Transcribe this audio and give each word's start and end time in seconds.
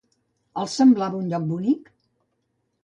Els 0.61 0.77
semblava 0.81 1.21
un 1.21 1.31
lloc 1.35 1.47
bonic? 1.53 1.95